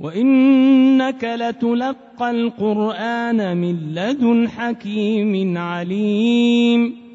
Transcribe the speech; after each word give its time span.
وإنك 0.00 1.24
لتلقى 1.24 2.30
القرآن 2.30 3.56
من 3.56 3.94
لدن 3.94 4.48
حكيم 4.48 5.58
عليم 5.58 7.06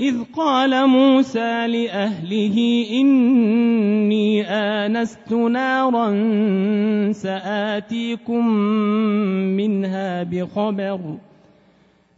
إذ 0.00 0.14
قال 0.36 0.86
موسى 0.88 1.66
لأهله 1.66 2.86
إني 2.90 4.44
آنست 4.48 5.32
نارا 5.32 6.08
سآتيكم 7.12 8.48
منها 9.56 10.22
بخبر 10.22 11.00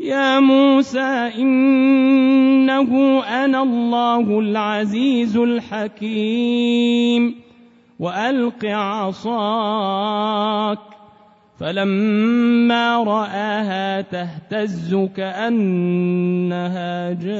يا 0.00 0.40
موسى 0.40 1.30
إنه 1.38 3.20
أنا 3.20 3.62
الله 3.62 4.40
العزيز 4.40 5.36
الحكيم. 5.36 7.34
وألق 8.00 8.64
عصاك. 8.64 10.78
فلما 11.60 13.04
رآها 13.04 14.00
تهتز 14.00 15.08
كأنها 15.16 17.12
جان. 17.12 17.34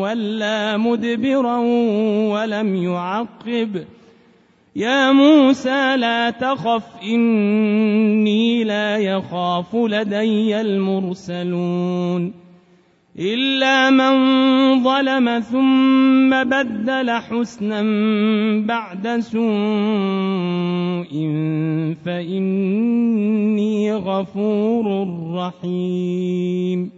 ولا 0.00 0.76
مدبرا 0.76 1.56
ولم 2.32 2.74
يعقب. 2.74 3.84
يا 4.76 5.12
موسى 5.12 5.96
لا 5.96 6.30
تخف 6.30 6.84
إني 7.02 8.64
لا 8.64 8.96
يخاف 8.96 9.76
لدي 9.76 10.60
المرسلون. 10.60 12.48
إلا 13.18 13.90
من 13.90 14.14
ظلم 14.82 15.40
ثم 15.40 16.44
بدل 16.44 17.10
حسنا 17.10 17.82
بعد 18.66 19.18
سوء 19.20 19.48
فإني 22.04 23.92
غفور 23.92 25.08
رحيم. 25.34 26.97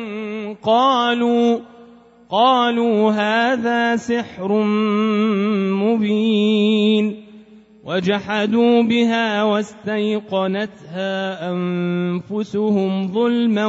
قالوا 0.63 1.59
قالوا 2.31 3.11
هذا 3.11 3.95
سحر 3.95 4.63
مبين. 5.83 7.15
وجحدوا 7.85 8.81
بها 8.81 9.43
واستيقنتها 9.43 11.51
أنفسهم 11.51 13.07
ظلما 13.07 13.65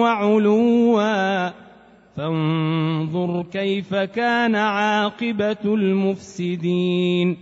وعلوا. 0.00 1.50
فانظر 2.16 3.44
كيف 3.52 3.94
كان 3.94 4.54
عاقبة 4.54 5.56
المفسدين. 5.64 7.36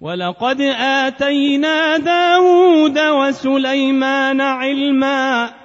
ولقد 0.00 0.60
آتينا 0.80 1.96
داود 1.96 2.98
وسليمان 2.98 4.40
علما. 4.40 5.61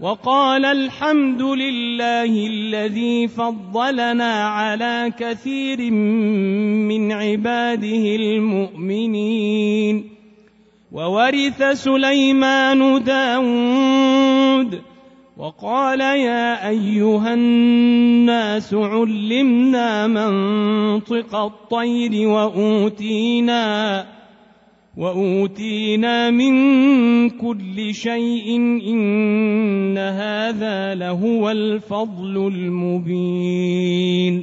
وقال 0.00 0.64
الحمد 0.64 1.42
لله 1.42 2.46
الذي 2.46 3.28
فضلنا 3.28 4.44
على 4.48 5.12
كثير 5.18 5.90
من 5.90 7.12
عباده 7.12 8.16
المؤمنين. 8.16 10.10
وورث 10.92 11.62
سليمان 11.62 13.04
داود. 13.04 14.82
وقال 15.36 16.00
يا 16.00 16.68
أيها 16.68 17.34
الناس 17.34 18.74
علمنا 18.74 20.06
منطق 20.06 21.36
الطير 21.36 22.28
وأوتينا 22.28 24.17
وأوتينا 24.98 26.30
من 26.30 26.54
كل 27.30 27.94
شيء 27.94 28.56
إن 28.88 29.98
هذا 29.98 30.94
لهو 30.94 31.50
الفضل 31.50 32.36
المبين 32.54 34.42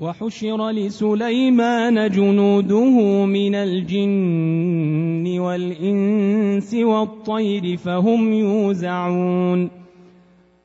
وحشر 0.00 0.70
لسليمان 0.70 2.10
جنوده 2.10 3.24
من 3.24 3.54
الجن 3.54 5.38
والإنس 5.38 6.74
والطير 6.74 7.76
فهم 7.76 8.32
يوزعون 8.32 9.79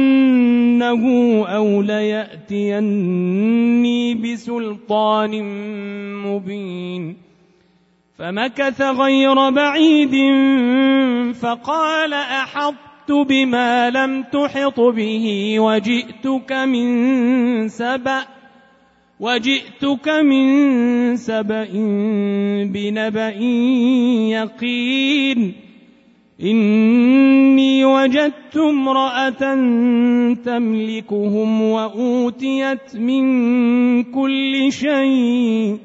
أو 1.46 1.82
ليأتيني 1.82 2.94
بسلطان 4.14 5.42
مبين 6.26 7.16
فمكث 8.18 8.82
غير 8.82 9.50
بعيد 9.50 10.14
فقال 11.34 12.12
أحطت 12.12 13.12
بما 13.28 13.90
لم 13.90 14.22
تحط 14.22 14.80
به 14.80 15.56
وجئتك 15.60 16.52
من 16.52 17.68
سبأ 17.68 18.41
وجئتك 19.22 20.08
من 20.08 21.16
سبأ 21.16 21.68
بنبأ 22.64 23.36
يقين. 24.34 25.52
إني 26.42 27.84
وجدت 27.84 28.56
امرأة 28.56 29.54
تملكهم 30.34 31.62
وأوتيت 31.62 32.96
من 32.96 33.24
كل 34.02 34.72
شيء 34.72 35.78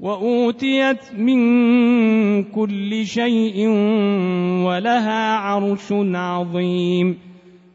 وأوتيت 0.00 1.14
من 1.18 1.40
كل 2.42 3.06
شيء 3.06 3.68
ولها 4.66 5.36
عرش 5.36 5.92
عظيم. 6.14 7.31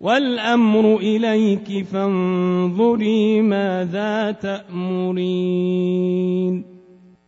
والأمر 0.00 0.96
إليك 0.96 1.84
فانظري 1.86 3.42
ماذا 3.42 4.30
تأمرين. 4.30 5.60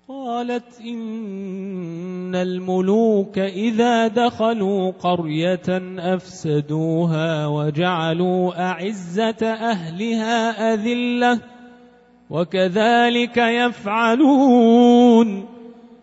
قالت 0.08 0.80
إن 0.80 2.34
الملوك 2.34 3.38
إذا 3.38 4.08
دخلوا 4.08 4.90
قرية 4.90 5.68
أفسدوها 5.98 7.46
وجعلوا 7.46 8.70
أعزة 8.70 9.46
أهلها 9.46 10.74
أذلة 10.74 11.40
وكذلك 12.30 13.36
يفعلون. 13.36 14.82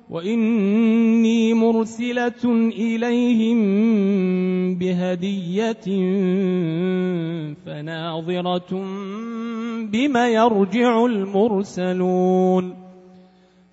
وإني 0.10 1.54
مرسلة 1.54 2.44
إليهم 2.74 3.60
بهدية 4.76 5.86
فناظرة 7.66 8.72
بما 9.86 10.28
يرجع 10.28 11.06
المرسلون 11.06 12.76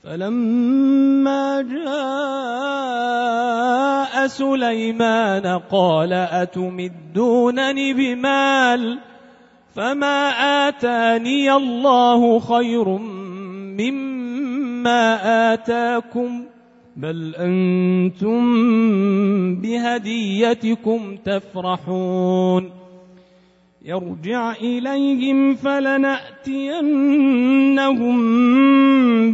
فلما 0.04 1.62
جاء 1.62 3.06
سليمان 4.26 5.46
قال 5.70 6.12
أتمدونني 6.12 7.92
بمال 7.92 8.98
فما 9.74 10.28
آتاني 10.68 11.52
الله 11.52 12.38
خير 12.38 12.88
مما 13.78 14.15
آتاكم 15.52 16.44
بل 16.96 17.34
أنتم 17.38 18.40
بهديتكم 19.60 21.16
تفرحون 21.24 22.70
يرجع 23.84 24.52
إليهم 24.52 25.54
فلنأتينهم 25.54 26.96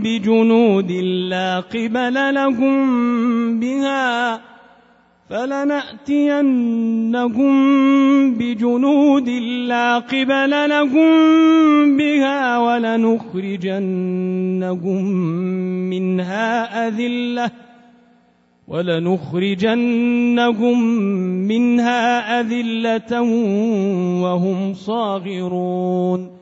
بجنود 0.03 0.93
لا 1.31 1.61
قبل 1.61 2.35
لهم 2.35 3.61
بها 3.61 4.52
فلنأتينهم 5.33 6.75
بجنود 8.35 9.29
لا 9.69 9.99
قبل 9.99 10.51
لهم 10.69 11.11
بها 11.97 12.59
ولنخرجنهم 12.59 13.83
منها 15.91 16.89
أذلة 16.89 17.51
ولنخرجنهم 18.69 19.99
منها 21.49 22.41
أذلة 22.41 23.21
وهم 24.23 24.75
صاغرون 24.75 26.42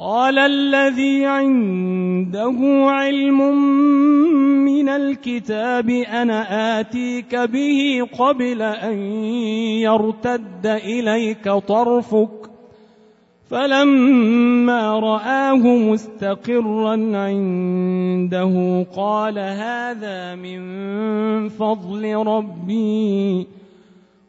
قال 0.00 0.38
الذي 0.38 1.26
عنده 1.26 2.58
علم 2.86 3.40
من 4.64 4.88
الكتاب 4.88 5.90
أنا 5.90 6.80
آتيك 6.80 7.36
به 7.36 8.08
قبل 8.18 8.62
أن 8.62 8.98
يرتد 9.82 10.66
إليك 10.66 11.48
طرفك. 11.48 12.28
فلما 13.50 15.00
رآه 15.00 15.66
مستقرا 15.66 16.92
عنده 17.16 18.86
قال 18.96 19.38
هذا 19.38 20.34
من 20.34 20.60
فضل 21.48 22.14
ربي. 22.14 23.46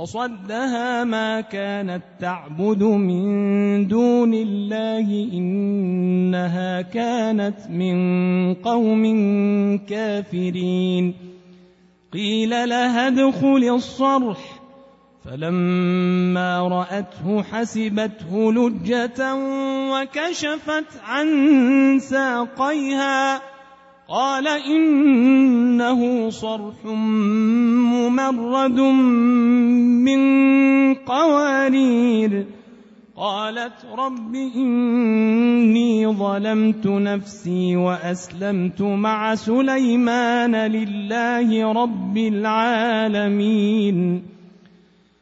وصدها 0.00 1.04
ما 1.04 1.40
كانت 1.40 2.02
تعبد 2.20 2.82
من 2.82 3.88
دون 3.88 4.34
الله 4.34 5.28
إنها 5.32 6.82
كانت 6.82 7.56
من 7.70 8.54
قوم 8.54 9.04
كافرين. 9.78 11.14
قيل 12.12 12.50
لها 12.50 13.06
ادخل 13.06 13.74
الصرح. 13.74 14.38
فلما 15.24 16.68
رأته 16.68 17.42
حسبته 17.42 18.52
لجة 18.52 19.34
وكشفت 19.92 20.86
عن 21.04 21.28
ساقيها. 21.98 23.40
قال 24.10 24.48
إنه 24.48 26.30
صرح 26.30 26.84
ممرد 26.84 28.80
من 30.04 30.20
قوارير. 30.94 32.46
قالت 33.16 33.86
رب 33.98 34.34
إني 34.34 36.06
ظلمت 36.06 36.86
نفسي 36.86 37.76
وأسلمت 37.76 38.82
مع 38.82 39.34
سليمان 39.34 40.56
لله 40.56 41.72
رب 41.72 42.18
العالمين. 42.18 44.22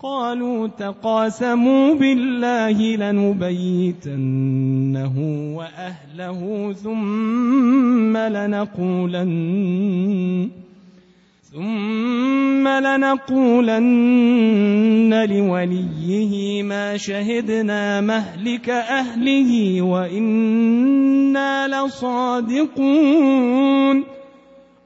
قالوا 0.00 0.66
تقاسموا 0.66 1.94
بالله 1.94 2.96
لنبيتنه 2.96 4.34
وأهله 5.56 6.72
ثم 6.72 8.16
لنقولن 8.16 9.64
ثم 11.52 12.68
لنقولن 12.68 13.94
لوليه 15.30 16.62
ما 16.62 16.96
شهدنا 16.96 18.00
مهلك 18.00 18.70
أهله 18.70 19.82
وإنا 19.82 21.68
لصادقون 21.68 23.34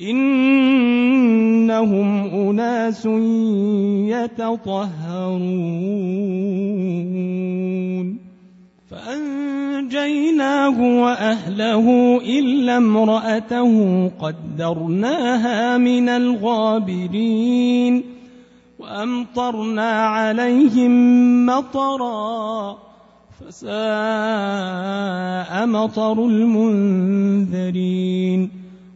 إنهم 0.00 1.86
أناس 2.26 3.06
يتطهرون. 4.12 5.46
فأنجيناه 8.90 10.76
وأهله 11.02 12.16
إلا 12.22 12.76
امرأته 12.76 14.08
قدرناها 14.08 15.78
من 15.78 16.08
الغابرين 16.08 18.02
وأمطرنا 18.78 19.90
عليهم 20.06 20.92
مطرا 21.46 22.78
فساء 23.40 23.66
مطر 25.66 26.26
المنذرين. 26.26 27.86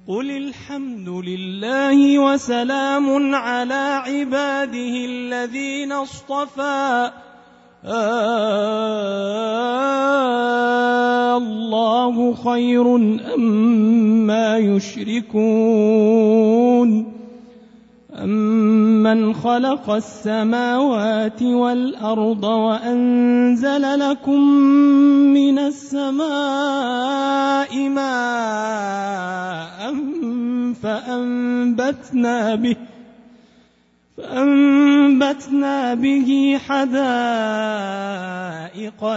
قل 0.09 0.31
الحمد 0.31 1.09
لله 1.09 2.19
وسلام 2.19 3.35
على 3.35 4.03
عباده 4.07 4.95
الذين 5.05 5.93
اصطفى. 5.93 7.11
الله 11.37 12.35
خير 12.35 12.97
أما 13.35 14.59
يشركون. 14.59 15.21
أمن 18.21 19.35
خلق 19.35 19.91
السماوات 19.91 21.43
والأرض 21.43 22.45
وأنزل 22.45 23.99
لكم 23.99 24.41
من 25.35 25.59
السماء 25.59 26.29
ماء 27.89 29.01
فأنبتنا 30.83 32.55
به 32.55 32.77
فأنبتنا 34.17 35.95
به 35.95 36.61
حدائق 36.69 37.01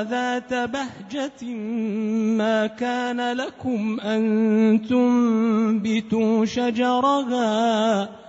ذات 0.02 0.54
بهجة 0.54 1.54
ما 2.38 2.68
كان 2.68 3.32
لكم 3.38 4.00
أن 4.00 4.82
تنبتوا 4.90 6.46
شجرها 6.46 8.23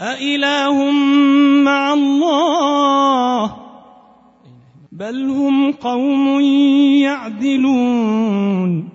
أإله 0.00 0.90
مع 1.64 1.92
الله 1.92 3.56
بل 4.92 5.28
هم 5.28 5.72
قوم 5.72 6.40
يعدلون 7.00 8.88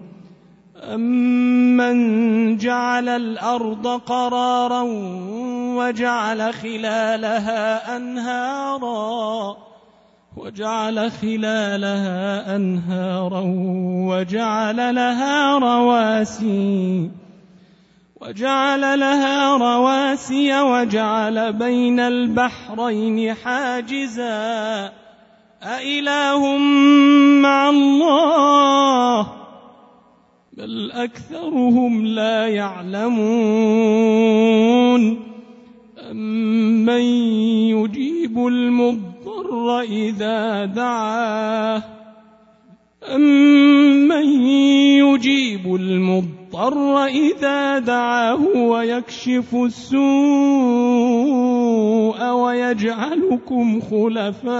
أمن 0.93 2.57
جعل 2.57 3.09
الأرض 3.09 3.88
قرارا 3.88 4.81
وجعل 5.77 6.53
خلالها 6.53 7.97
أنهارا 7.97 9.57
وجعل 10.38 11.12
خلالها 11.12 12.55
أنهارا 12.55 13.43
وجعل 14.09 14.95
لها 14.95 15.57
رواسي 15.57 17.12
وجعل 18.22 19.00
لها 19.00 19.57
رواسي 19.57 20.61
وجعل 20.61 21.53
بين 21.53 22.00
البحرين 22.00 23.33
حاجزا. 23.33 24.92
أإله 25.63 26.57
مع 27.42 27.70
الله؟ 27.70 29.27
بل 30.57 30.92
أكثرهم 30.92 32.05
لا 32.05 32.48
يعلمون. 32.48 33.16
أمن 36.11 37.01
يجيب 37.75 38.48
المضطر 38.48 39.79
إذا 39.81 40.66
دعاه؟ 40.66 41.83
أمن 43.16 44.25
يجيب 45.03 45.75
المضطر 45.75 46.34
إذا 47.07 47.79
دعاه 47.79 48.41
ويكشف 48.55 49.55
السوء 49.55 50.00
ويجعلكم 52.31 53.81
خلفاء 53.81 54.51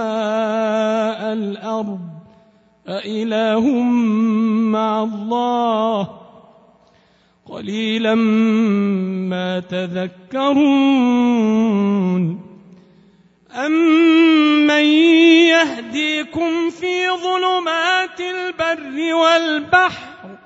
الأرض. 1.32 2.00
أإله 2.88 3.70
مع 4.76 5.02
الله. 5.02 6.08
قليلا 7.46 8.14
ما 8.14 9.60
تذكرون. 9.60 10.66
أمن 13.56 14.84
يهديكم 15.48 16.70
في 16.70 17.08
ظلمات 17.08 18.20
البر 18.20 19.14
والبحر 19.14 20.45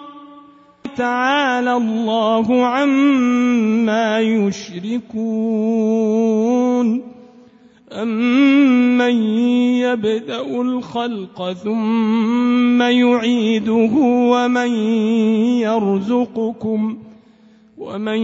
تعالى 0.97 1.73
الله 1.77 2.65
عما 2.65 4.19
يشركون. 4.19 5.11
أمن 7.91 9.15
يبدأ 9.83 10.61
الخلق 10.61 11.53
ثم 11.53 12.81
يعيده 12.81 13.91
ومن 14.31 14.69
يرزقكم 15.59 16.97
ۖ 17.07 17.11
ومن 17.81 18.21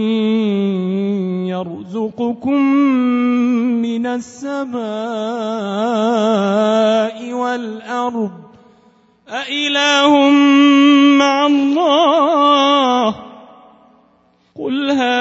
يرزقكم 1.50 2.62
من 3.82 4.06
السماء 4.06 4.78
والأرض. 7.32 8.30
أإله 9.28 10.30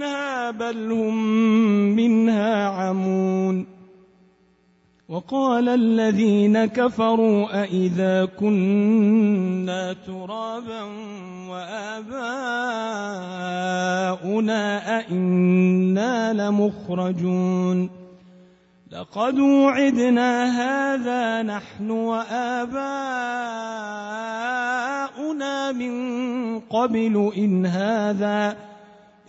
منها 0.00 0.50
بل 0.50 0.92
هم 0.92 1.16
منها 1.96 2.66
عمون. 2.68 3.66
وقال 5.08 5.68
الذين 5.68 6.66
كفروا 6.66 7.62
أئذا 7.62 8.24
كنا 8.24 9.92
ترابا 9.92 10.82
وآباؤنا 11.50 12.22
أئنا 14.98 16.32
لمخرجون. 16.32 17.90
لقد 18.90 19.38
وعدنا 19.38 20.44
هذا 20.44 21.42
نحن 21.42 21.90
وآباؤنا 21.90 22.80
من 25.72 26.60
قبل 26.60 27.32
إن 27.36 27.66
هذا 27.66 28.69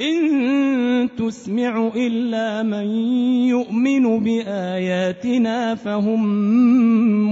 إن 0.00 1.08
تسمع 1.18 1.90
إلا 1.96 2.62
من 2.62 2.86
يؤمن 3.48 4.24
بآياتنا 4.24 5.74
فهم 5.74 6.22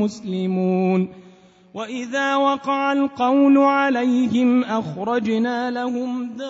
مسلمون. 0.03 1.09
وإذا 1.75 2.37
وقع 2.37 2.93
القول 2.93 3.59
عليهم 3.59 4.65
أخرجنا 4.65 5.71
لهم 5.71 6.31
دابة 6.37 6.49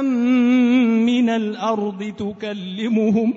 من 0.00 1.28
الأرض 1.28 2.12
تكلمهم 2.18 3.34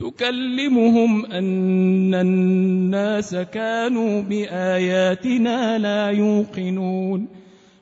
تكلمهم 0.00 1.26
أن 1.26 2.14
الناس 2.14 3.34
كانوا 3.34 4.22
بآياتنا 4.22 5.78
لا 5.78 6.10
يوقنون. 6.10 7.45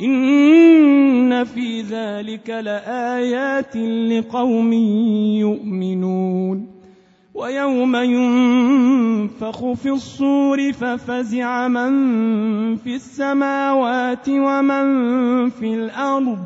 إن 0.00 1.44
في 1.44 1.82
ذلك 1.82 2.50
لآيات 2.50 3.76
لقوم 3.76 4.72
يؤمنون 5.42 6.78
ويوم 7.34 7.96
ينفخ 7.96 9.72
في 9.72 9.90
الصور 9.90 10.72
ففزع 10.72 11.68
من 11.68 11.92
في 12.76 12.94
السماوات 12.94 14.28
ومن 14.28 15.50
في 15.50 15.74
الأرض 15.74 16.38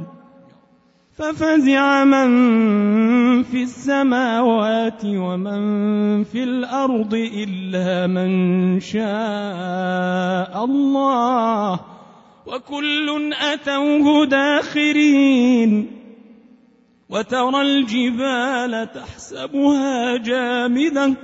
ففزع 1.13 2.05
من 2.05 2.33
في 3.43 3.63
السماوات 3.63 5.05
ومن 5.05 6.25
في 6.25 6.45
الأرض 6.45 7.15
إلا 7.15 8.07
من 8.07 8.81
شاء 8.81 10.65
الله 10.65 11.81
وكل 12.47 13.33
أتوه 13.33 14.27
داخرين 14.27 16.03
وترى 17.11 17.61
الجبال 17.61 18.93
تحسبها 18.93 20.17
جامدة 20.17 21.15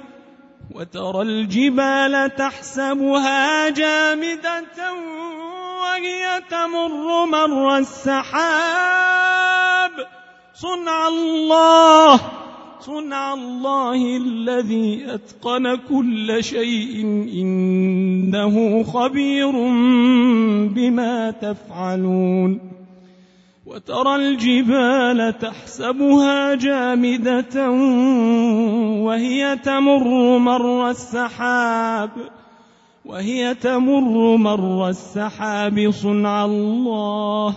وترى 0.75 1.23
الجبال 1.23 2.35
تحسبها 2.37 3.69
جامدة 3.69 4.93
وهي 5.81 6.43
تمر 6.51 7.27
مر 7.27 7.77
السحاب. 7.79 9.29
صنع 10.55 11.09
الله 11.09 12.48
صنع 12.89 13.35
الله 13.35 14.17
الذي 14.17 15.05
أتقن 15.15 15.77
كل 15.77 16.45
شيء 16.45 17.05
إنه 17.33 18.83
خبير 18.83 19.53
بما 20.69 21.31
تفعلون 21.31 22.61
وترى 23.67 24.17
الجبال 24.17 25.39
تحسبها 25.39 26.55
جامدة 26.55 27.71
وهي 29.05 29.57
تمر 29.57 30.39
مر 30.39 30.91
السحاب 30.91 32.11
وهي 33.05 33.55
تمر 33.55 34.37
مر 34.37 34.89
السحاب 34.89 35.91
صنع 35.91 36.45
الله 36.45 37.57